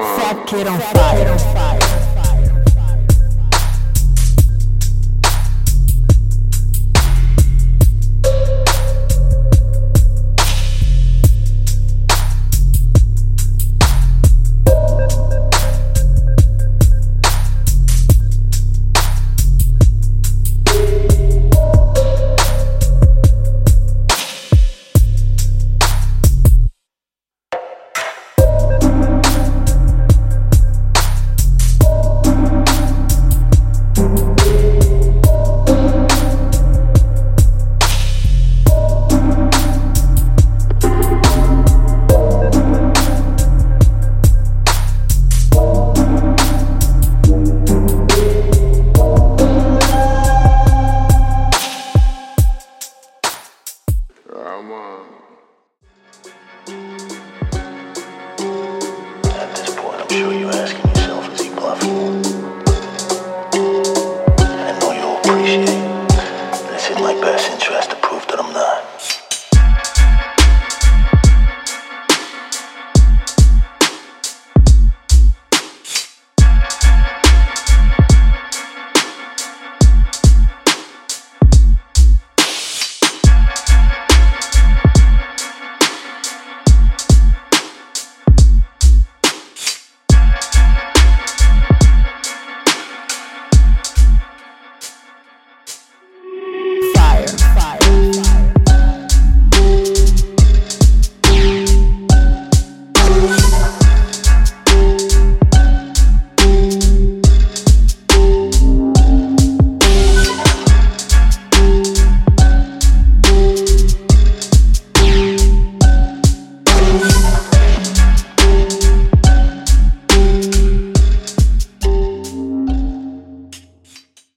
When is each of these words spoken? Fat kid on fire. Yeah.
Fat 0.00 0.46
kid 0.46 0.66
on 0.66 0.80
fire. 0.80 1.79
Yeah. 65.50 65.89